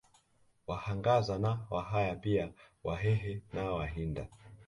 Wahangaza 0.67 1.39
na 1.39 1.61
Wahaya 1.69 2.15
pia 2.15 2.51
Wahehe 2.83 3.41
na 3.53 3.71
Wahinda 3.71 4.27